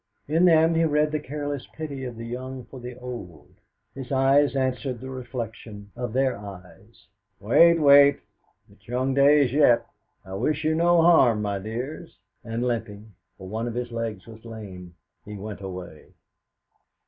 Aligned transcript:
In 0.27 0.45
them 0.45 0.73
he 0.73 0.83
read 0.83 1.11
the 1.11 1.19
careless 1.19 1.67
pity 1.77 2.05
of 2.05 2.15
the 2.17 2.25
young 2.25 2.65
for 2.65 2.79
the 2.79 2.97
old. 2.97 3.51
His 3.93 4.11
eyes 4.11 4.55
answered 4.55 4.99
the 4.99 5.11
reflection 5.11 5.91
of 5.95 6.11
their 6.11 6.35
eyes, 6.39 7.05
'Wait, 7.39 7.77
wait! 7.77 8.15
It 8.67 8.79
is 8.81 8.87
young 8.87 9.13
days 9.13 9.53
yet! 9.53 9.85
I 10.25 10.33
wish 10.33 10.63
you 10.63 10.73
no 10.73 11.03
harm, 11.03 11.43
my 11.43 11.59
dears!' 11.59 12.17
and 12.43 12.63
limping 12.65 13.13
for 13.37 13.47
one 13.47 13.67
of 13.67 13.75
his 13.75 13.91
legs 13.91 14.25
was 14.25 14.43
lame 14.43 14.95
he 15.23 15.35
went 15.37 15.61
away. 15.61 16.07